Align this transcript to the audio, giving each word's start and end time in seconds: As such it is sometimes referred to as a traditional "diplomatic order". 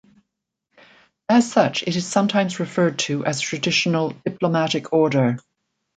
As 1.29 1.51
such 1.51 1.83
it 1.83 1.95
is 1.95 2.07
sometimes 2.07 2.59
referred 2.59 2.97
to 2.97 3.23
as 3.23 3.37
a 3.37 3.43
traditional 3.43 4.13
"diplomatic 4.25 4.93
order". 4.93 5.37